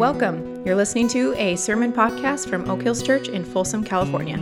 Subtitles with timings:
[0.00, 0.64] Welcome.
[0.64, 4.38] You're listening to a sermon podcast from Oak Hills Church in Folsom, California.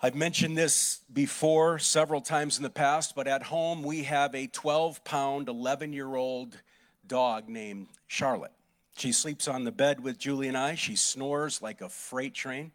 [0.00, 4.48] I've mentioned this before several times in the past, but at home we have a
[4.48, 6.60] 12 pound, 11 year old
[7.06, 8.50] dog named Charlotte.
[8.96, 10.74] She sleeps on the bed with Julie and I.
[10.74, 12.72] She snores like a freight train.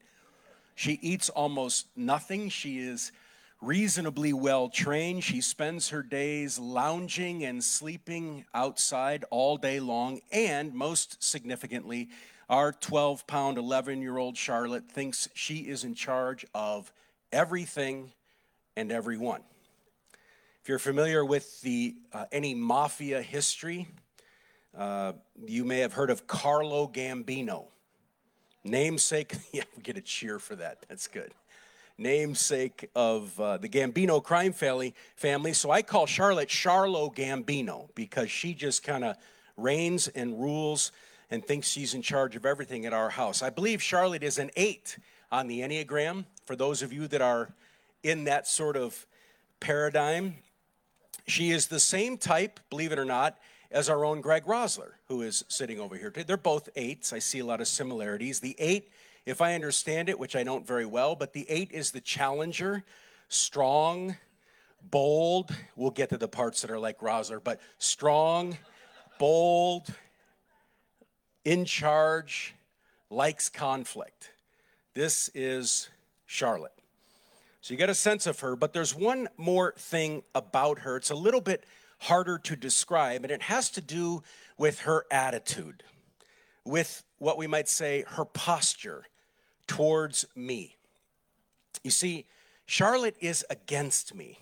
[0.73, 2.47] She eats almost nothing.
[2.47, 3.11] She is
[3.66, 5.23] reasonably well trained.
[5.23, 10.21] She spends her days lounging and sleeping outside all day long.
[10.31, 12.09] And most significantly,
[12.48, 16.93] our 12 pound, 11 year old Charlotte thinks she is in charge of
[17.31, 18.12] everything
[18.77, 19.41] and everyone.
[20.62, 23.88] If you're familiar with the, uh, any mafia history,
[24.77, 25.13] uh,
[25.45, 27.66] you may have heard of Carlo Gambino.
[28.63, 30.85] Namesake, yeah, we get a cheer for that.
[30.88, 31.32] That's good
[31.98, 35.54] namesake of uh, the Gambino crime family, family.
[35.54, 39.15] So I call Charlotte Charlo Gambino because she just kind of
[39.57, 40.91] reigns and rules
[41.32, 43.41] and thinks she's in charge of everything at our house.
[43.41, 44.98] I believe Charlotte is an eight
[45.32, 46.26] on the Enneagram.
[46.46, 47.54] For those of you that are
[48.04, 49.05] in that sort of
[49.60, 50.35] paradigm,
[51.27, 53.38] she is the same type, believe it or not,
[53.71, 56.12] as our own Greg Rosler, who is sitting over here.
[56.12, 57.12] They're both eights.
[57.12, 58.40] I see a lot of similarities.
[58.40, 58.90] The eight
[59.26, 62.84] if I understand it, which I don't very well, but the eight is the challenger,
[63.27, 64.17] strong,
[64.81, 65.56] bold.
[65.75, 68.57] We'll get to the parts that are like Rosler, but strong,
[69.17, 69.88] bold,
[71.44, 72.56] in charge,
[73.09, 74.31] likes conflict.
[74.94, 75.89] This is
[76.25, 76.72] Charlotte.
[77.62, 80.97] So you get a sense of her, but there's one more thing about her.
[80.97, 81.66] It's a little bit
[82.00, 84.22] harder to describe, and it has to do
[84.57, 85.84] with her attitude,
[86.63, 89.06] with what we might say her posture,
[89.68, 90.75] towards me.
[91.84, 92.25] You see,
[92.66, 94.40] Charlotte is against me.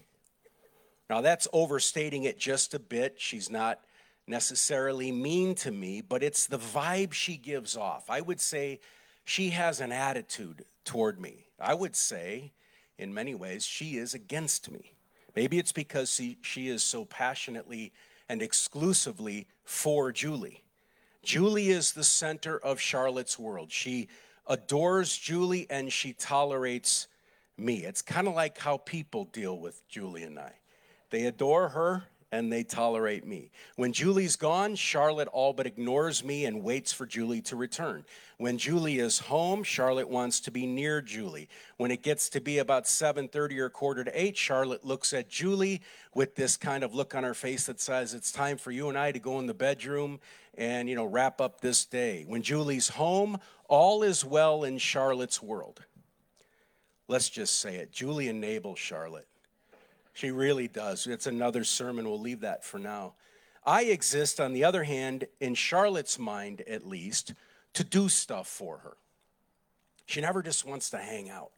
[1.10, 3.16] Now, that's overstating it just a bit.
[3.18, 3.80] She's not
[4.28, 8.10] necessarily mean to me, but it's the vibe she gives off.
[8.10, 8.80] I would say
[9.26, 11.46] she has an attitude toward me.
[11.60, 12.54] I would say,
[12.98, 14.94] in many ways, she is against me.
[15.36, 17.92] Maybe it's because she, she is so passionately
[18.30, 20.64] and exclusively for Julie.
[21.24, 23.72] Julie is the center of Charlotte's world.
[23.72, 24.10] She
[24.48, 27.08] adores Julie and she tolerates
[27.58, 27.84] me.
[27.84, 30.54] It's kind of like how people deal with Julie and I.
[31.10, 33.52] They adore her and they tolerate me.
[33.76, 38.06] When Julie's gone, Charlotte all but ignores me and waits for Julie to return.
[38.38, 41.48] When Julie is home, Charlotte wants to be near Julie.
[41.78, 45.84] When it gets to be about 7:30 or quarter to 8, Charlotte looks at Julie
[46.16, 48.98] with this kind of look on her face that says it's time for you and
[48.98, 50.20] I to go in the bedroom
[50.56, 52.24] and you know wrap up this day.
[52.26, 55.86] When Julie's home, all is well in Charlotte's world.
[57.08, 57.92] Let's just say it.
[57.92, 59.28] Julie enables Charlotte.
[60.14, 61.08] She really does.
[61.08, 62.06] It's another sermon.
[62.06, 63.14] We'll leave that for now.
[63.66, 67.34] I exist, on the other hand, in Charlotte's mind at least,
[67.74, 68.98] to do stuff for her.
[70.06, 71.52] She never just wants to hang out.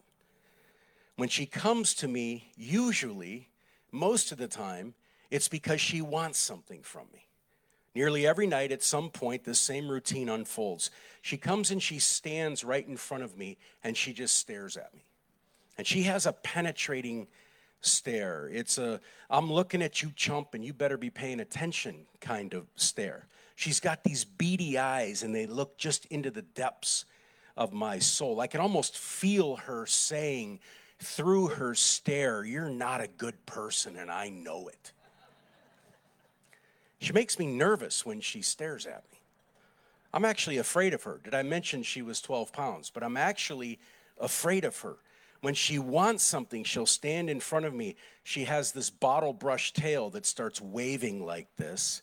[1.16, 3.48] When she comes to me, usually,
[3.90, 4.94] most of the time,
[5.30, 7.26] it's because she wants something from me.
[7.94, 10.90] Nearly every night, at some point, the same routine unfolds.
[11.22, 14.94] She comes and she stands right in front of me and she just stares at
[14.94, 15.06] me.
[15.78, 17.26] And she has a penetrating
[17.86, 18.50] stare.
[18.52, 22.66] It's a, I'm looking at you, chump, and you better be paying attention kind of
[22.76, 23.26] stare.
[23.54, 27.06] She's got these beady eyes and they look just into the depths
[27.56, 28.40] of my soul.
[28.40, 30.60] I can almost feel her saying
[30.98, 34.92] through her stare, You're not a good person, and I know it.
[36.98, 39.18] She makes me nervous when she stares at me.
[40.12, 41.20] I'm actually afraid of her.
[41.22, 42.90] Did I mention she was 12 pounds?
[42.90, 43.78] But I'm actually
[44.18, 44.96] afraid of her.
[45.40, 47.96] When she wants something, she'll stand in front of me.
[48.22, 52.02] She has this bottle brush tail that starts waving like this.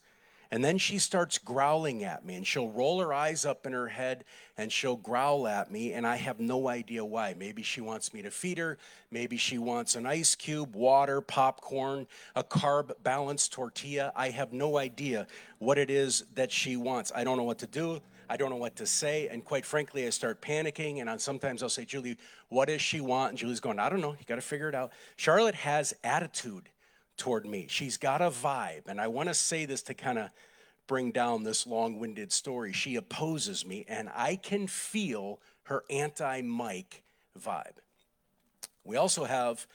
[0.51, 3.87] And then she starts growling at me, and she'll roll her eyes up in her
[3.87, 4.23] head
[4.55, 7.33] and she'll growl at me, and I have no idea why.
[7.35, 8.77] Maybe she wants me to feed her.
[9.09, 12.05] Maybe she wants an ice cube, water, popcorn,
[12.35, 14.11] a carb balanced tortilla.
[14.15, 15.25] I have no idea
[15.57, 17.11] what it is that she wants.
[17.15, 17.99] I don't know what to do.
[18.29, 19.27] I don't know what to say.
[19.27, 21.01] And quite frankly, I start panicking.
[21.01, 22.17] And sometimes I'll say, Julie,
[22.49, 23.31] what does she want?
[23.31, 24.11] And Julie's going, I don't know.
[24.11, 24.91] You got to figure it out.
[25.15, 26.69] Charlotte has attitude
[27.17, 27.67] toward me.
[27.69, 28.87] She's got a vibe.
[28.87, 30.29] And I want to say this to kind of
[30.87, 32.73] bring down this long winded story.
[32.73, 37.03] She opposes me, and I can feel her anti Mike
[37.39, 37.77] vibe.
[38.83, 39.65] We also have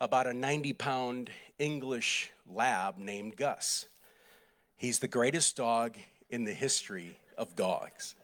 [0.00, 3.86] about a 90 pound English lab named Gus.
[4.76, 5.96] He's the greatest dog
[6.30, 8.14] in the history of dogs.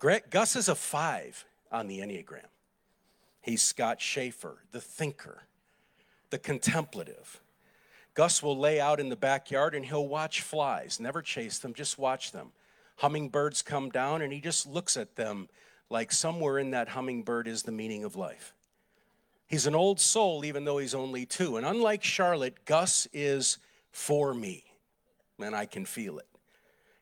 [0.00, 2.46] Gus is a five on the Enneagram.
[3.40, 5.42] He's Scott Schaefer, the thinker,
[6.30, 7.40] the contemplative,
[8.18, 12.00] Gus will lay out in the backyard and he'll watch flies, never chase them, just
[12.00, 12.50] watch them.
[12.96, 15.48] Hummingbirds come down and he just looks at them
[15.88, 18.54] like somewhere in that hummingbird is the meaning of life.
[19.46, 21.58] He's an old soul, even though he's only two.
[21.58, 23.58] And unlike Charlotte, Gus is
[23.92, 24.64] for me,
[25.38, 26.27] and I can feel it.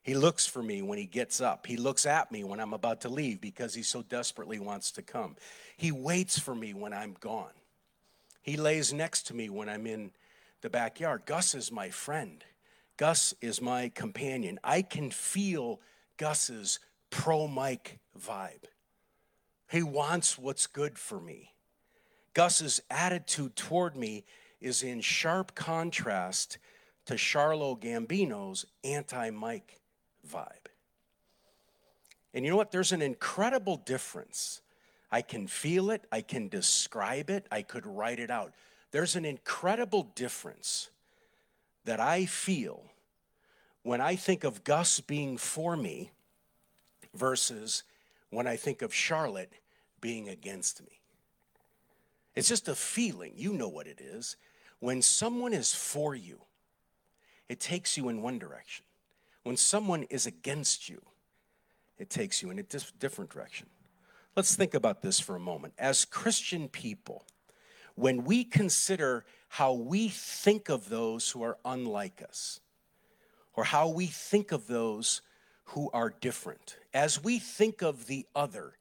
[0.07, 1.67] He looks for me when he gets up.
[1.67, 5.03] He looks at me when I'm about to leave because he so desperately wants to
[5.03, 5.35] come.
[5.77, 7.51] He waits for me when I'm gone.
[8.41, 10.13] He lays next to me when I'm in
[10.61, 11.23] the backyard.
[11.27, 12.45] Gus is my friend.
[12.97, 14.61] Gus is my companion.
[14.63, 15.81] I can feel
[16.19, 16.79] Gus's
[17.11, 18.67] pro Mike vibe.
[19.73, 21.51] He wants what's good for me.
[22.33, 24.25] Gus's attitude toward me
[24.61, 26.59] is in sharp contrast
[27.07, 29.81] to Charlo Gambino's anti Mike
[30.27, 30.69] vibe.
[32.35, 32.71] And you know what?
[32.71, 34.61] There's an incredible difference.
[35.11, 38.53] I can feel it, I can describe it, I could write it out.
[38.91, 40.91] There's an incredible difference
[41.85, 42.83] that I feel
[43.83, 46.11] when I think of Gus being for me
[47.15, 47.85] versus
[48.31, 49.53] when I think of Charlotte
[50.01, 51.01] being against me.
[52.35, 53.33] It's just a feeling.
[53.37, 54.37] You know what it is.
[54.81, 56.41] When someone is for you,
[57.49, 58.85] it takes you in one direction.
[59.47, 61.01] When someone is against you,
[61.99, 63.69] it takes you in a different direction.
[64.35, 65.73] Let's think about this for a moment.
[65.79, 67.25] As Christian people,
[67.95, 72.59] when we consider how we think of those who are unlike us,
[73.55, 75.23] or how we think of those
[75.67, 78.73] who are different, as we think of the other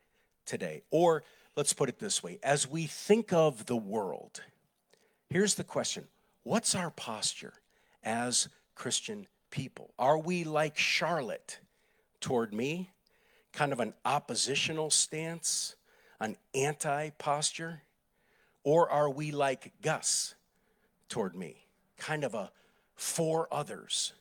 [0.48, 1.24] today, or
[1.56, 4.42] let's put it this way as we think of the world,
[5.30, 6.08] here's the question
[6.42, 7.54] What's our posture
[8.04, 9.94] as Christian people?
[9.98, 11.60] Are we like Charlotte
[12.19, 12.92] toward me?
[13.54, 15.75] Kind of an oppositional stance,
[16.19, 17.81] an anti posture?
[18.66, 20.36] Or are we like Gus
[21.07, 21.68] toward me?
[21.98, 22.52] Kind of a
[22.96, 24.12] for others,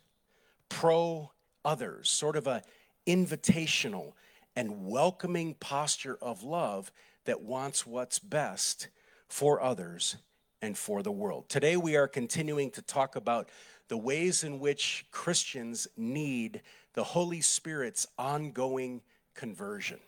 [0.69, 1.33] pro
[1.65, 2.63] others, sort of a
[3.05, 4.13] invitational
[4.55, 6.93] and welcoming posture of love
[7.25, 8.87] that wants what's best
[9.27, 10.17] for others
[10.63, 11.49] and for the world.
[11.49, 13.49] Today, we are continuing to talk about
[13.89, 16.63] the ways in which Christians need
[16.95, 19.03] the Holy Spirit's ongoing
[19.35, 19.99] conversion.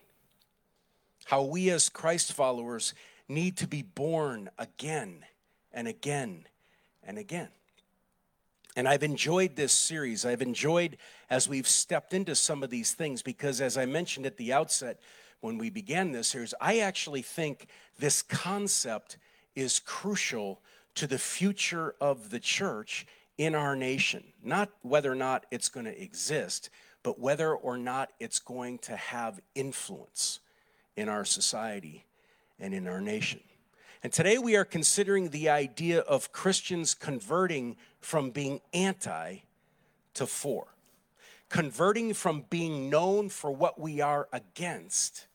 [1.25, 2.93] How we, as Christ followers,
[3.27, 5.25] need to be born again
[5.73, 6.45] and again
[7.03, 7.49] and again.
[8.75, 10.25] And I've enjoyed this series.
[10.25, 10.97] I've enjoyed
[11.29, 14.99] as we've stepped into some of these things because, as I mentioned at the outset
[15.41, 17.67] when we began this series, I actually think
[17.99, 19.17] this concept
[19.55, 20.61] is crucial
[20.95, 23.05] to the future of the church
[23.37, 24.23] in our nation.
[24.43, 26.69] Not whether or not it's going to exist,
[27.03, 30.39] but whether or not it's going to have influence
[30.95, 32.05] in our society
[32.59, 33.39] and in our nation.
[34.03, 39.37] And today we are considering the idea of Christians converting from being anti
[40.15, 40.67] to for.
[41.49, 45.27] Converting from being known for what we are against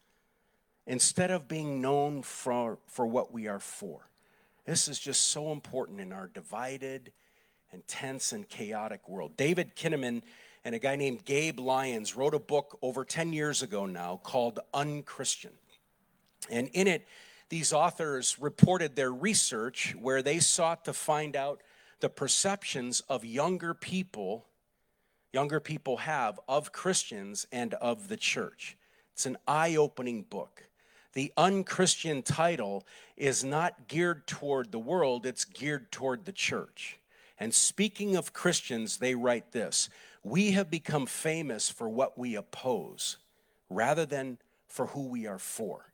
[0.87, 4.09] instead of being known for, for what we are for.
[4.67, 7.13] This is just so important in our divided
[7.73, 9.37] and tense and chaotic world.
[9.37, 10.23] David Kinnaman
[10.65, 14.61] and a guy named Gabe Lyons wrote a book over 10 years ago now called
[14.73, 15.53] Unchristian.
[16.51, 17.07] And in it,
[17.49, 21.63] these authors reported their research where they sought to find out
[22.01, 24.47] the perceptions of younger people
[25.33, 28.77] younger people have of Christians and of the church.
[29.15, 30.65] It's an eye-opening book.
[31.15, 36.99] The unchristian title is not geared toward the world, it's geared toward the church.
[37.43, 39.89] And speaking of Christians, they write this
[40.23, 43.17] We have become famous for what we oppose
[43.69, 45.93] rather than for who we are for.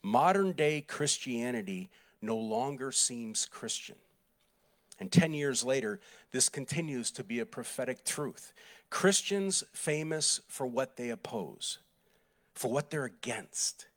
[0.00, 1.90] Modern day Christianity
[2.22, 3.96] no longer seems Christian.
[5.00, 5.98] And 10 years later,
[6.30, 8.52] this continues to be a prophetic truth.
[8.88, 11.78] Christians famous for what they oppose,
[12.54, 13.88] for what they're against,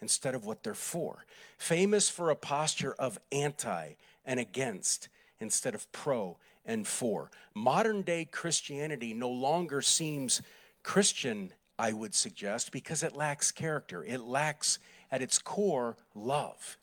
[0.00, 1.26] instead of what they're for.
[1.58, 7.30] Famous for a posture of anti and against instead of pro and for.
[7.54, 10.42] Modern day Christianity no longer seems
[10.82, 14.78] Christian, I would suggest, because it lacks character, it lacks
[15.10, 16.76] at its core, love.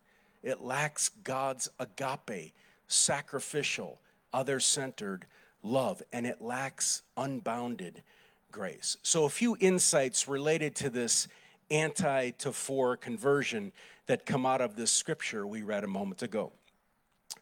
[0.43, 2.53] It lacks God's agape,
[2.87, 3.99] sacrificial,
[4.33, 5.25] other centered
[5.63, 8.03] love, and it lacks unbounded
[8.51, 8.97] grace.
[9.01, 11.27] So, a few insights related to this
[11.71, 13.71] anti to for conversion
[14.05, 16.51] that come out of this scripture we read a moment ago.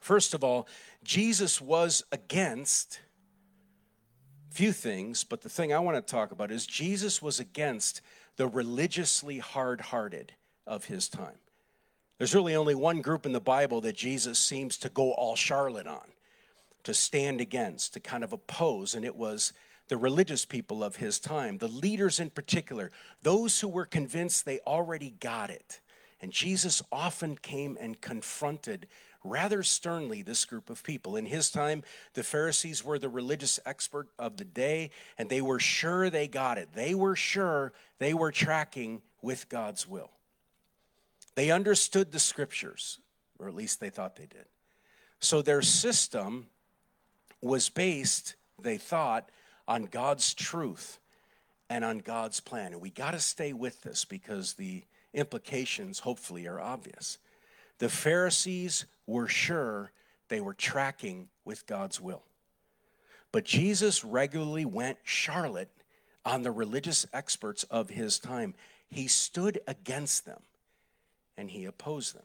[0.03, 0.67] First of all,
[1.05, 3.00] Jesus was against
[4.50, 8.01] few things, but the thing I want to talk about is Jesus was against
[8.36, 10.33] the religiously hard hearted
[10.67, 11.39] of his time.
[12.17, 15.88] There's really only one group in the Bible that Jesus seems to go all Charlotte
[15.88, 16.12] on.
[16.83, 19.53] to stand against, to kind of oppose, and it was
[19.88, 22.91] the religious people of his time, the leaders in particular,
[23.22, 25.81] those who were convinced they already got it.
[26.22, 28.88] And Jesus often came and confronted
[29.24, 31.15] rather sternly this group of people.
[31.15, 35.60] In his time, the Pharisees were the religious expert of the day, and they were
[35.60, 36.70] sure they got it.
[36.74, 40.12] They were sure they were tracking with God's will.
[41.36, 43.00] They understood the scriptures,
[43.39, 44.46] or at least they thought they did.
[45.20, 46.48] So their system
[47.42, 49.30] was based, they thought,
[49.68, 51.00] on God's truth
[51.70, 52.74] and on God's plan.
[52.74, 57.18] And we got to stay with this because the implications, hopefully, are obvious.
[57.80, 59.91] The Pharisees were sure
[60.29, 62.24] they were tracking with God's will.
[63.31, 65.72] But Jesus regularly went Charlotte
[66.25, 68.53] on the religious experts of his time.
[68.89, 70.41] He stood against them
[71.38, 72.24] and he opposed them.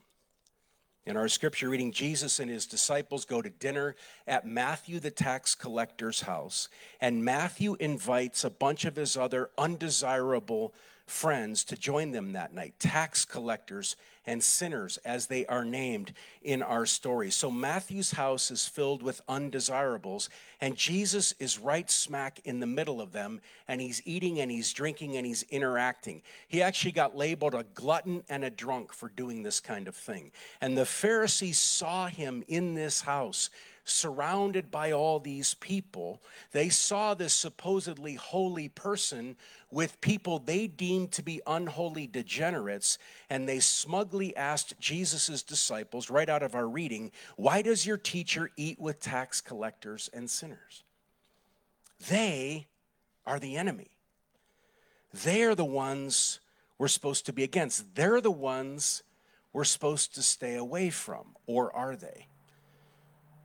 [1.07, 5.55] In our scripture reading, Jesus and his disciples go to dinner at Matthew the tax
[5.55, 6.69] collector's house,
[7.01, 10.75] and Matthew invites a bunch of his other undesirable
[11.09, 13.97] friends to join them that night tax collectors
[14.27, 16.13] and sinners, as they are named
[16.43, 17.31] in our story.
[17.31, 20.29] So Matthew's house is filled with undesirables,
[20.61, 24.71] and Jesus is right smack in the middle of them, and he's eating and he's
[24.75, 26.21] drinking and he's interacting.
[26.47, 30.31] He actually got labeled a glutton and a drunk for doing this kind of thing.
[30.61, 33.49] And the Pharisees saw him in this house
[33.89, 39.37] surrounded by all these people, they saw this supposedly holy person
[39.71, 46.29] with people they deemed to be unholy degenerates, and they smugly asked Jesus' disciples, right
[46.29, 50.85] out of our reading, Why does your teacher eat with tax collectors and sinners?
[52.09, 52.67] They
[53.27, 53.91] are the enemy.
[55.13, 56.41] They are the ones
[56.79, 57.95] we're supposed to be against.
[57.95, 59.03] They're the ones
[59.53, 62.29] we're supposed to stay away from, or are they?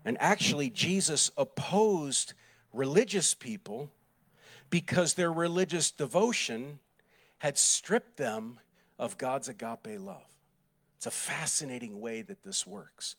[0.06, 2.34] And actually, Jesus opposed
[2.74, 3.92] religious people
[4.70, 6.80] because their religious devotion
[7.40, 8.60] had stripped them
[8.98, 10.26] of God's agape love.
[10.98, 13.16] It's a fascinating way that this works.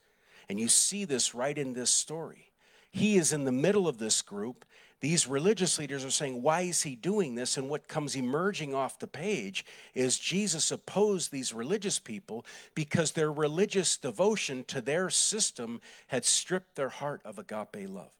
[0.48, 2.50] And you see this right in this story.
[2.90, 4.64] He is in the middle of this group
[5.00, 7.56] these religious leaders are saying, why is he doing this?
[7.56, 13.30] And what comes emerging off the page is Jesus opposed these religious people because their
[13.30, 18.12] religious devotion to their system had stripped their heart of agape love.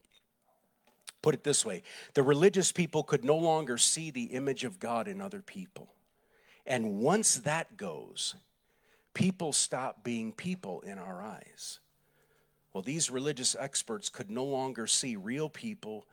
[1.21, 1.81] Put it this way
[2.13, 5.87] the religious people could no longer see the image of God in other people.
[6.67, 8.35] And once that goes,
[9.15, 11.79] people stop being people in our eyes.
[12.73, 16.05] Well, these religious experts could no longer see real people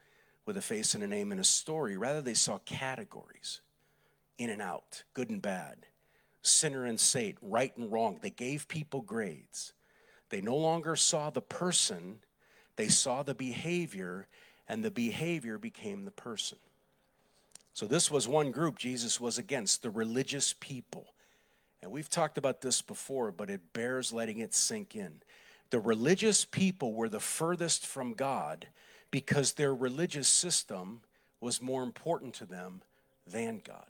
[0.47, 1.97] with a face and a name and a story.
[1.97, 3.61] Rather, they saw categories
[4.39, 5.87] in and out, good and bad,
[6.43, 8.19] sinner and saint, right and wrong.
[8.21, 9.73] They gave people grades.
[10.31, 12.19] They no longer saw the person,
[12.77, 14.27] they saw the behavior,
[14.67, 16.59] and the behavior became the person.
[17.75, 21.07] So, this was one group Jesus was against the religious people.
[21.83, 25.23] And we've talked about this before, but it bears letting it sink in.
[25.71, 28.67] The religious people were the furthest from God
[29.13, 31.03] because their religious system
[31.41, 32.83] was more important to them
[33.25, 33.87] than God.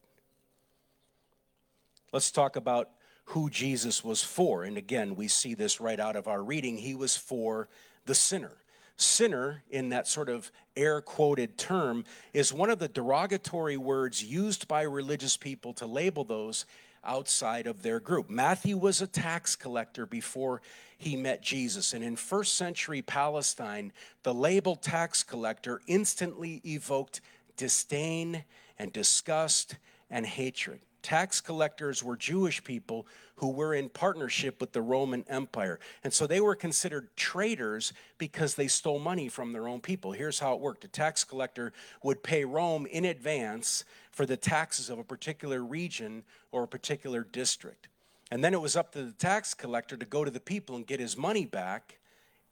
[2.12, 2.90] Let's talk about
[3.26, 4.64] who Jesus was for.
[4.64, 6.76] And again, we see this right out of our reading.
[6.76, 7.68] He was for
[8.04, 8.52] the sinner.
[8.98, 14.68] Sinner, in that sort of air quoted term, is one of the derogatory words used
[14.68, 16.66] by religious people to label those
[17.04, 18.30] outside of their group.
[18.30, 20.62] Matthew was a tax collector before
[20.98, 21.92] he met Jesus.
[21.94, 23.92] And in first century Palestine,
[24.22, 27.20] the label tax collector instantly evoked
[27.56, 28.44] disdain
[28.78, 29.76] and disgust
[30.10, 30.80] and hatred.
[31.02, 33.06] Tax collectors were Jewish people
[33.36, 35.80] who were in partnership with the Roman Empire.
[36.04, 40.12] And so they were considered traitors because they stole money from their own people.
[40.12, 44.90] Here's how it worked a tax collector would pay Rome in advance for the taxes
[44.90, 47.88] of a particular region or a particular district.
[48.30, 50.86] And then it was up to the tax collector to go to the people and
[50.86, 51.98] get his money back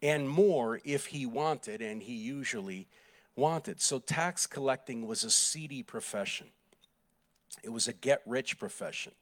[0.02, 2.88] and more if he wanted, and he usually
[3.36, 3.80] wanted.
[3.80, 6.48] So tax collecting was a seedy profession,
[7.62, 9.12] it was a get rich profession.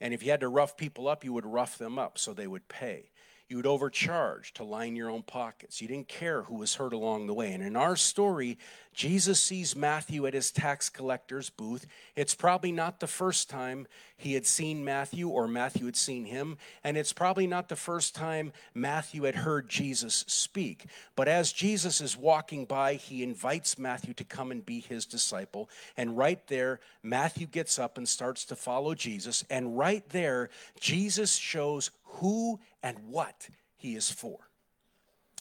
[0.00, 2.46] And if you had to rough people up, you would rough them up so they
[2.46, 3.10] would pay.
[3.48, 5.80] You would overcharge to line your own pockets.
[5.80, 7.52] You didn't care who was hurt along the way.
[7.52, 8.58] And in our story,
[8.92, 11.86] Jesus sees Matthew at his tax collector's booth.
[12.16, 13.86] It's probably not the first time
[14.16, 16.56] he had seen Matthew or Matthew had seen him.
[16.82, 20.86] And it's probably not the first time Matthew had heard Jesus speak.
[21.14, 25.68] But as Jesus is walking by, he invites Matthew to come and be his disciple.
[25.96, 29.44] And right there, Matthew gets up and starts to follow Jesus.
[29.50, 30.50] And right there,
[30.80, 34.48] Jesus shows who and what he is for.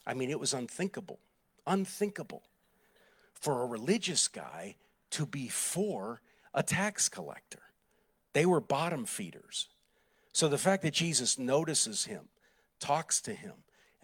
[0.06, 1.20] I mean, it was unthinkable,
[1.66, 2.44] unthinkable
[3.34, 4.76] for a religious guy
[5.12, 6.22] to be for
[6.54, 7.60] a tax collector.
[8.34, 9.70] They were bottom feeders.
[10.34, 12.28] So the fact that Jesus notices him,
[12.80, 13.54] talks to him,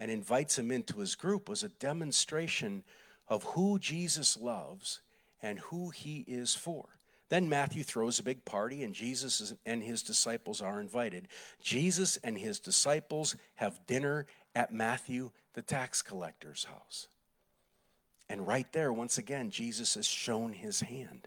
[0.00, 2.82] and invites him into his group was a demonstration
[3.28, 5.00] of who Jesus loves
[5.42, 6.86] and who he is for.
[7.32, 11.28] Then Matthew throws a big party, and Jesus and his disciples are invited.
[11.62, 17.08] Jesus and his disciples have dinner at Matthew, the tax collector's house.
[18.28, 21.26] And right there, once again, Jesus has shown his hand.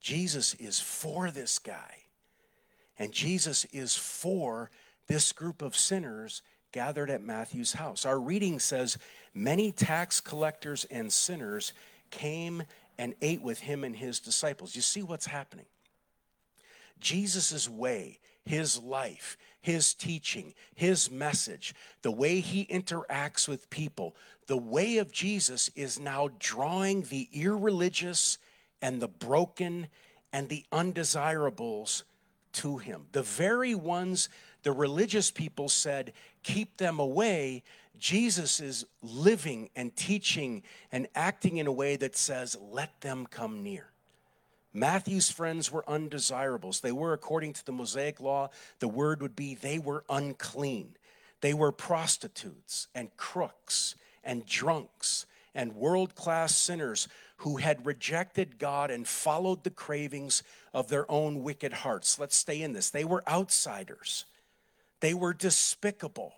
[0.00, 1.98] Jesus is for this guy.
[2.98, 4.72] And Jesus is for
[5.06, 8.04] this group of sinners gathered at Matthew's house.
[8.04, 8.98] Our reading says
[9.32, 11.72] many tax collectors and sinners
[12.10, 12.64] came
[12.98, 14.74] and ate with him and his disciples.
[14.74, 15.66] You see what's happening?
[17.00, 24.56] Jesus' way, his life, his teaching, his message, the way he interacts with people, the
[24.56, 28.38] way of Jesus is now drawing the irreligious
[28.80, 29.88] and the broken
[30.32, 32.04] and the undesirables
[32.52, 33.06] to him.
[33.12, 34.28] The very ones
[34.66, 37.62] the religious people said, keep them away.
[38.00, 43.62] Jesus is living and teaching and acting in a way that says, let them come
[43.62, 43.90] near.
[44.74, 46.80] Matthew's friends were undesirables.
[46.80, 50.96] They were, according to the Mosaic law, the word would be they were unclean.
[51.42, 53.94] They were prostitutes and crooks
[54.24, 57.06] and drunks and world class sinners
[57.36, 60.42] who had rejected God and followed the cravings
[60.74, 62.18] of their own wicked hearts.
[62.18, 62.90] Let's stay in this.
[62.90, 64.24] They were outsiders.
[65.00, 66.34] They were despicable.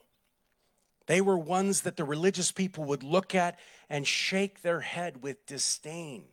[1.06, 5.46] They were ones that the religious people would look at and shake their head with
[5.46, 6.24] disdain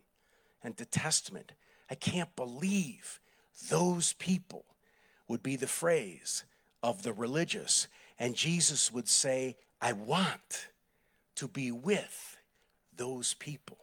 [0.63, 1.53] and detestment.
[1.89, 3.19] I can't believe
[3.69, 4.65] those people
[5.27, 6.43] would be the phrase
[6.83, 7.87] of the religious.
[8.19, 10.69] And Jesus would say, I want
[11.35, 12.37] to be with
[12.95, 13.77] those people.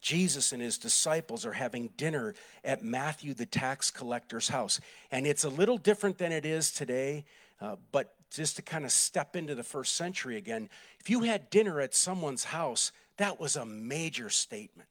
[0.00, 2.34] Jesus and his disciples are having dinner
[2.64, 4.80] at Matthew the tax collector's house.
[5.10, 7.24] And it's a little different than it is today,
[7.60, 10.68] uh, but just to kind of step into the first century again,
[11.00, 14.88] if you had dinner at someone's house, that was a major statement.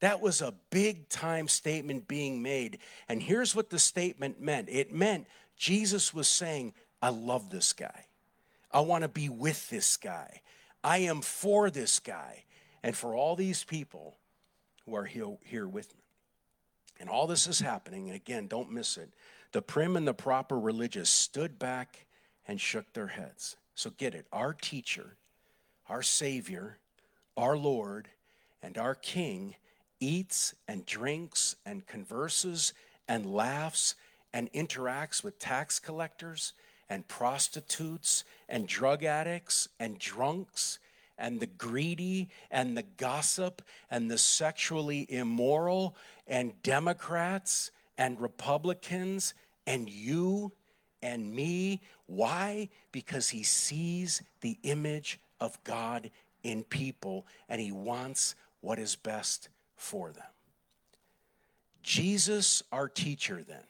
[0.00, 2.78] That was a big time statement being made.
[3.08, 8.06] And here's what the statement meant it meant Jesus was saying, I love this guy.
[8.72, 10.40] I want to be with this guy.
[10.82, 12.44] I am for this guy.
[12.82, 14.16] And for all these people,
[14.86, 16.02] who are here with me.
[17.00, 19.10] And all this is happening, and again, don't miss it.
[19.52, 22.06] The prim and the proper religious stood back
[22.46, 23.56] and shook their heads.
[23.74, 24.26] So get it.
[24.32, 25.16] Our teacher,
[25.88, 26.78] our Savior,
[27.36, 28.08] our Lord,
[28.62, 29.56] and our King
[30.00, 32.72] eats and drinks and converses
[33.08, 33.94] and laughs
[34.32, 36.52] and interacts with tax collectors
[36.88, 40.78] and prostitutes and drug addicts and drunks
[41.18, 45.96] and the greedy and the gossip and the sexually immoral
[46.26, 49.34] and Democrats and Republicans
[49.66, 50.52] and you
[51.02, 51.80] and me.
[52.06, 52.68] Why?
[52.92, 56.10] Because he sees the image of God
[56.42, 60.24] in people and he wants what is best for them.
[61.82, 63.64] Jesus, our teacher, then.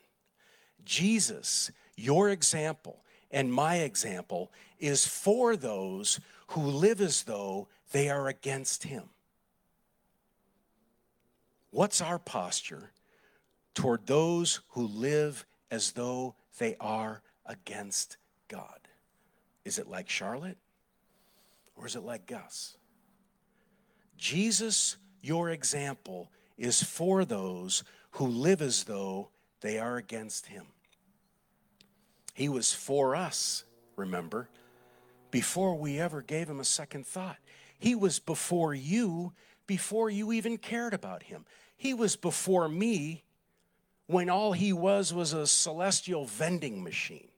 [0.84, 3.04] Jesus, your example
[3.34, 9.04] and my example, is for those who live as though they are against him.
[11.70, 12.90] What's our posture
[13.74, 18.16] toward those who live as though they are against
[18.48, 18.80] God?
[19.64, 20.58] Is it like Charlotte
[21.76, 22.76] or is it like Gus?
[24.16, 29.30] Jesus, your example, is for those who live as though
[29.60, 30.66] they are against him.
[32.34, 33.64] He was for us,
[33.96, 34.48] remember,
[35.34, 37.38] before we ever gave him a second thought.
[37.76, 39.32] He was before you
[39.66, 41.44] before you even cared about him.
[41.76, 43.24] He was before me
[44.06, 47.30] when all he was was a celestial vending machine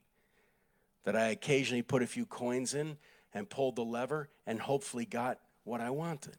[1.04, 2.98] that I occasionally put a few coins in
[3.32, 6.36] and pulled the lever and hopefully got what I wanted.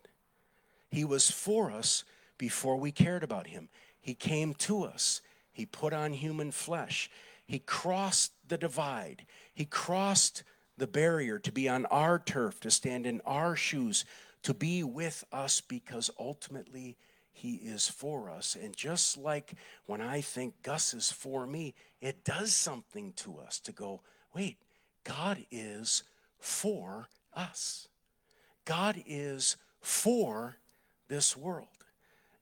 [0.91, 2.04] He was for us
[2.38, 3.70] before we cared about him.
[4.00, 5.24] He came to us.
[5.52, 7.10] He put on human flesh.
[7.48, 9.26] He crossed the divide.
[9.56, 10.43] He crossed
[10.77, 14.05] the barrier, to be on our turf, to stand in our shoes,
[14.43, 16.97] to be with us because ultimately
[17.33, 18.55] he is for us.
[18.61, 19.53] And just like
[19.85, 24.01] when I think Gus is for me, it does something to us to go,
[24.33, 24.57] wait,
[25.03, 26.03] God is
[26.39, 27.87] for us.
[28.65, 30.57] God is for
[31.07, 31.67] this world.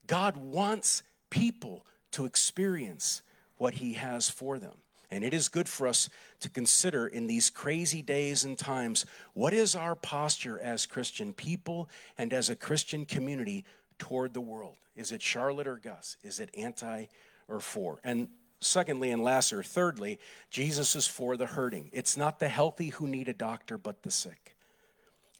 [0.07, 3.21] God wants people to experience
[3.57, 4.77] what he has for them.
[5.15, 6.09] And it is good for us
[6.41, 11.89] to consider in these crazy days and times what is our posture as Christian people
[12.17, 13.63] and as a Christian community
[13.97, 14.75] toward the world?
[14.93, 16.17] Is it Charlotte or Gus?
[16.21, 17.05] Is it anti
[17.47, 18.01] or for?
[18.03, 18.27] And
[18.59, 21.91] secondly and last or thirdly, Jesus is for the hurting.
[21.93, 24.57] It's not the healthy who need a doctor, but the sick.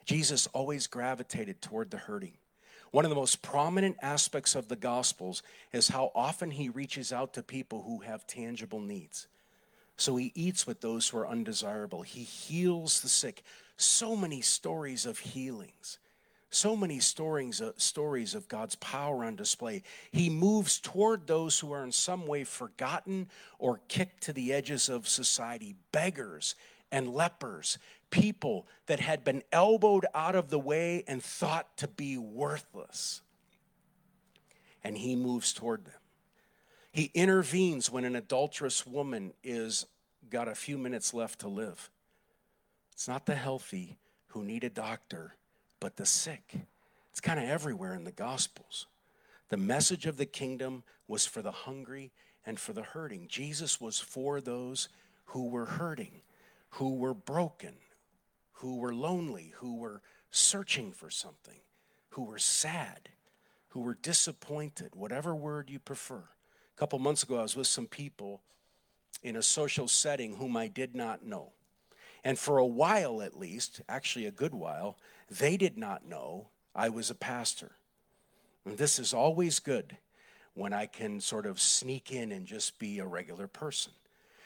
[0.06, 2.38] Jesus always gravitated toward the hurting.
[2.92, 7.34] One of the most prominent aspects of the Gospels is how often he reaches out
[7.34, 9.28] to people who have tangible needs.
[9.98, 12.02] So he eats with those who are undesirable.
[12.02, 13.44] He heals the sick.
[13.78, 16.00] So many stories of healings.
[16.50, 19.84] So many stories, of, uh, stories of God's power on display.
[20.12, 23.28] He moves toward those who are in some way forgotten
[23.60, 26.56] or kicked to the edges of society beggars
[26.92, 27.78] and lepers,
[28.10, 33.22] people that had been elbowed out of the way and thought to be worthless.
[34.82, 36.05] And he moves toward them.
[36.96, 39.86] He intervenes when an adulterous woman is
[40.30, 41.90] got a few minutes left to live.
[42.94, 45.36] It's not the healthy who need a doctor,
[45.82, 46.56] but the sick.
[47.12, 48.88] It's kind of everywhere in the Gospels.
[49.50, 52.14] The message of the kingdom was for the hungry
[52.46, 53.28] and for the hurting.
[53.28, 54.88] Jesus was for those
[55.26, 56.22] who were hurting,
[56.70, 57.74] who were broken,
[58.54, 61.60] who were lonely, who were searching for something,
[62.12, 63.10] who were sad,
[63.68, 66.24] who were disappointed, whatever word you prefer.
[66.76, 68.42] A couple months ago, I was with some people
[69.24, 71.54] in a social setting whom I did not know.
[72.24, 74.98] And for a while, at least, actually a good while,
[75.30, 77.72] they did not know I was a pastor.
[78.66, 79.98] And this is always good
[80.54, 83.94] when I can sort of sneak in and just be a regular person.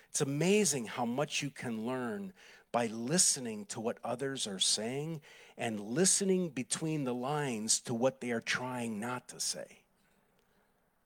[0.10, 2.34] It's amazing how much you can learn
[2.72, 5.22] by listening to what others are saying
[5.58, 9.79] and listening between the lines to what they are trying not to say.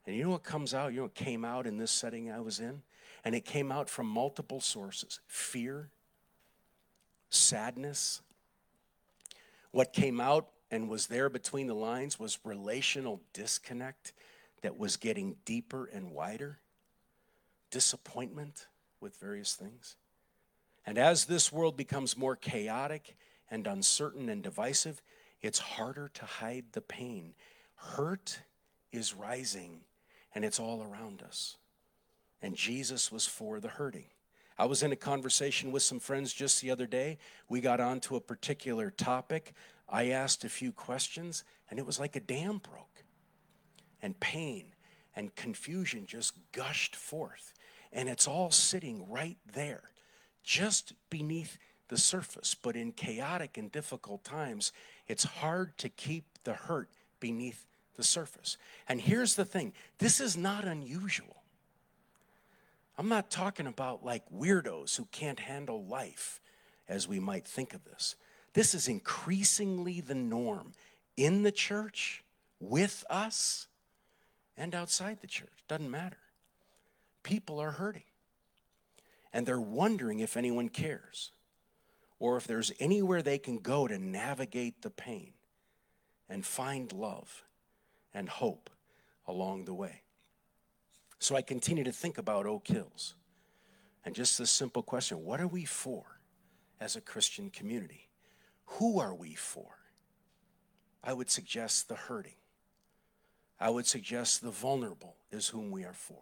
[0.06, 0.92] And you know what comes out?
[0.92, 2.82] You know what came out in this setting I was in?
[3.24, 5.90] And it came out from multiple sources fear,
[7.30, 8.22] sadness.
[9.72, 14.14] What came out and was there between the lines was relational disconnect
[14.62, 16.60] that was getting deeper and wider,
[17.72, 18.68] disappointment
[19.00, 19.96] with various things.
[20.86, 23.16] And as this world becomes more chaotic
[23.50, 25.02] and uncertain and divisive,
[25.42, 27.34] it's harder to hide the pain.
[27.76, 28.40] Hurt
[28.92, 29.82] is rising
[30.36, 31.58] and it's all around us.
[32.42, 34.06] And Jesus was for the hurting.
[34.58, 37.18] I was in a conversation with some friends just the other day.
[37.50, 39.54] We got onto a particular topic.
[39.90, 43.04] I asked a few questions, and it was like a dam broke.
[44.02, 44.74] And pain
[45.16, 47.54] and confusion just gushed forth.
[47.92, 49.92] And it's all sitting right there,
[50.44, 52.56] just beneath the surface.
[52.56, 54.72] But in chaotic and difficult times,
[55.08, 58.58] it's hard to keep the hurt beneath the surface.
[58.88, 61.44] And here's the thing this is not unusual.
[62.98, 66.40] I'm not talking about like weirdos who can't handle life
[66.88, 68.16] as we might think of this.
[68.54, 70.74] This is increasingly the norm
[71.18, 72.24] in the church,
[72.60, 73.68] with us,
[74.58, 75.64] and outside the church.
[75.68, 76.18] Doesn't matter.
[77.24, 78.04] People are hurting.
[79.32, 81.32] And they're wondering if anyone cares
[82.20, 85.34] or if there's anywhere they can go to navigate the pain
[86.30, 87.44] and find love
[88.14, 88.70] and hope
[89.28, 90.02] along the way.
[91.20, 93.16] So I continue to think about Oak Hills
[94.06, 96.04] and just this simple question what are we for
[96.80, 98.10] as a Christian community?
[98.66, 99.78] Who are we for?
[101.04, 102.36] I would suggest the hurting.
[103.60, 106.22] I would suggest the vulnerable is whom we are for.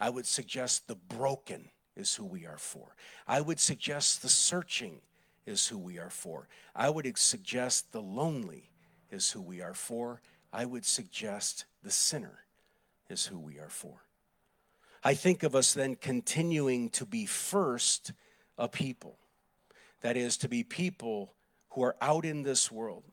[0.00, 2.94] I would suggest the broken is who we are for.
[3.26, 5.00] I would suggest the searching
[5.46, 6.48] is who we are for.
[6.74, 8.70] I would suggest the lonely
[9.10, 10.20] is who we are for.
[10.52, 12.40] I would suggest the sinner
[13.08, 14.02] is who we are for.
[15.04, 18.12] I think of us then continuing to be first
[18.56, 19.18] a people.
[20.00, 21.34] That is, to be people
[21.70, 23.04] who are out in this world,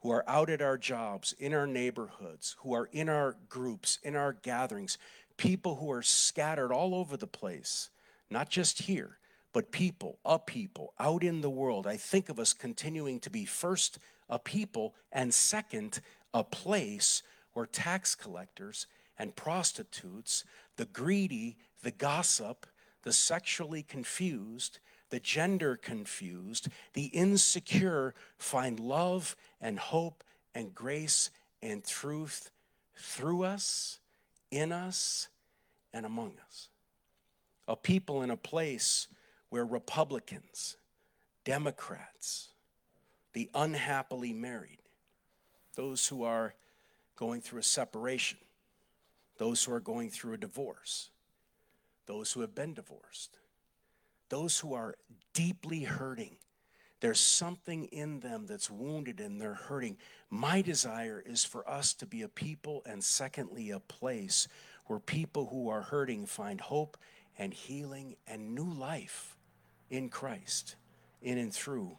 [0.00, 4.16] who are out at our jobs, in our neighborhoods, who are in our groups, in
[4.16, 4.98] our gatherings,
[5.36, 7.90] people who are scattered all over the place,
[8.30, 9.18] not just here,
[9.52, 11.86] but people, a people, out in the world.
[11.86, 16.00] I think of us continuing to be first a people and second
[16.34, 18.86] a place where tax collectors
[19.18, 20.44] and prostitutes,
[20.76, 22.66] the greedy, the gossip,
[23.02, 24.78] the sexually confused,
[25.10, 30.22] the gender confused, the insecure find love and hope
[30.54, 31.30] and grace
[31.62, 32.50] and truth
[32.96, 33.98] through us,
[34.50, 35.28] in us,
[35.92, 36.68] and among us.
[37.66, 39.08] A people in a place
[39.48, 40.76] where Republicans,
[41.44, 42.48] Democrats,
[43.32, 44.77] the unhappily married,
[45.78, 46.56] those who are
[47.14, 48.36] going through a separation,
[49.36, 51.10] those who are going through a divorce,
[52.06, 53.38] those who have been divorced,
[54.28, 54.96] those who are
[55.34, 56.34] deeply hurting.
[56.98, 59.98] There's something in them that's wounded and they're hurting.
[60.30, 64.48] My desire is for us to be a people and, secondly, a place
[64.86, 66.96] where people who are hurting find hope
[67.38, 69.36] and healing and new life
[69.90, 70.74] in Christ,
[71.22, 71.98] in and through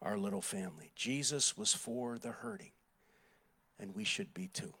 [0.00, 0.92] our little family.
[0.94, 2.70] Jesus was for the hurting,
[3.78, 4.72] and we should be too.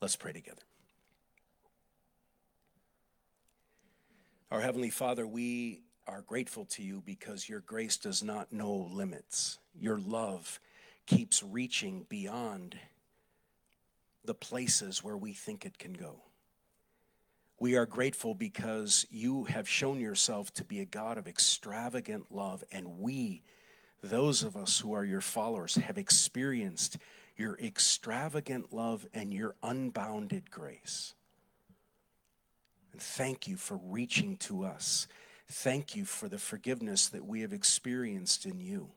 [0.00, 0.62] Let's pray together.
[4.50, 9.58] Our Heavenly Father, we are grateful to you because your grace does not know limits.
[9.78, 10.60] Your love
[11.06, 12.76] keeps reaching beyond
[14.24, 16.22] the places where we think it can go.
[17.58, 22.64] We are grateful because you have shown yourself to be a God of extravagant love,
[22.72, 23.42] and we,
[24.02, 26.98] those of us who are your followers, have experienced
[27.42, 31.14] your extravagant love and your unbounded grace.
[32.92, 35.08] And thank you for reaching to us.
[35.50, 38.90] Thank you for the forgiveness that we have experienced in you.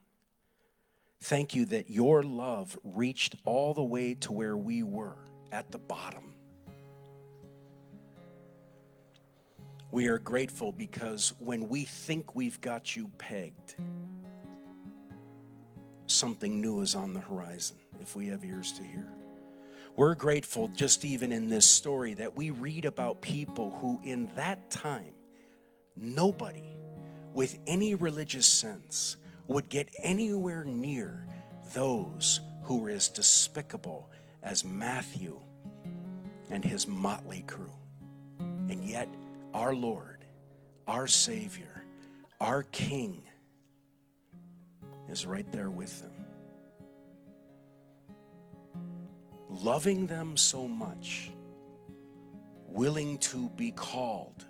[1.21, 5.17] Thank you that your love reached all the way to where we were
[5.51, 6.35] at the bottom
[9.95, 13.75] We are grateful because when we think we've got you pegged,
[16.07, 19.07] something new is on the horizon if we have ears to hear.
[19.95, 24.69] We're grateful, just even in this story, that we read about people who, in that
[24.69, 25.13] time,
[25.95, 26.75] nobody
[27.33, 31.25] with any religious sense would get anywhere near
[31.73, 34.09] those who were as despicable
[34.43, 35.39] as Matthew
[36.49, 37.73] and his motley crew.
[38.39, 39.07] And yet,
[39.53, 40.25] our Lord,
[40.87, 41.83] our Savior,
[42.41, 43.23] our King
[45.09, 46.25] is right there with them.
[49.49, 51.31] Loving them so much,
[52.67, 54.45] willing to be called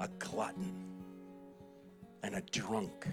[0.00, 0.84] a glutton
[2.22, 3.08] and a drunk,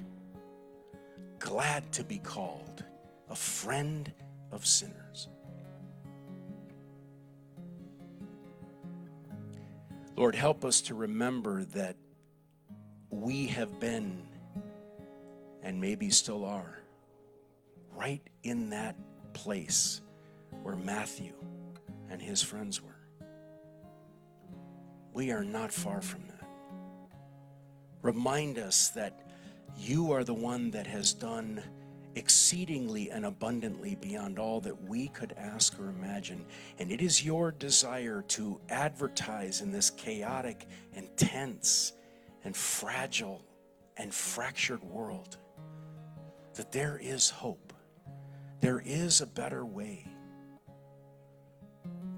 [1.40, 2.84] glad to be called
[3.30, 4.12] a friend
[4.52, 5.30] of sinners.
[10.16, 11.96] Lord, help us to remember that
[13.10, 14.29] we have been
[15.70, 16.80] and maybe still are
[17.96, 18.96] right in that
[19.34, 20.02] place
[20.64, 21.32] where Matthew
[22.10, 22.98] and his friends were.
[25.14, 26.50] We are not far from that.
[28.02, 29.30] Remind us that
[29.78, 31.62] you are the one that has done
[32.16, 36.48] exceedingly and abundantly beyond all that we could ask or imagine.
[36.80, 41.94] And it is your desire to advertise in this chaotic and tense
[42.44, 43.44] and fragile
[43.98, 45.38] and fractured world
[46.60, 47.72] that there is hope,
[48.60, 50.06] there is a better way,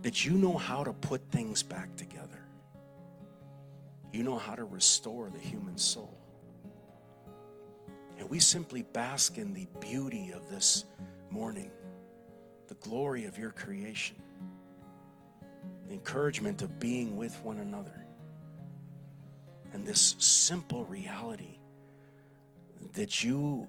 [0.01, 2.43] that you know how to put things back together,
[4.11, 6.17] you know how to restore the human soul.
[8.17, 10.85] And we simply bask in the beauty of this
[11.29, 11.69] morning,
[12.67, 14.15] the glory of your creation,
[15.87, 18.07] the encouragement of being with one another,
[19.71, 21.59] and this simple reality
[22.93, 23.67] that you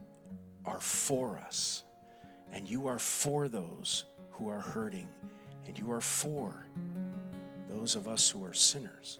[0.65, 1.85] are for us
[2.53, 5.09] and you are for those who are hurting
[5.67, 6.67] and you are for
[7.69, 9.19] those of us who are sinners.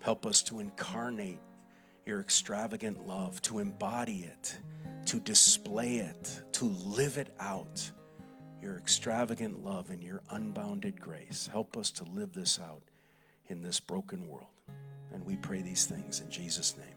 [0.00, 1.40] Help us to incarnate
[2.04, 4.56] your extravagant love, to embody it,
[5.06, 7.90] to display it, to live it out.
[8.62, 11.48] Your extravagant love and your unbounded grace.
[11.50, 12.82] Help us to live this out
[13.48, 14.46] in this broken world.
[15.12, 16.95] And we pray these things in Jesus' name.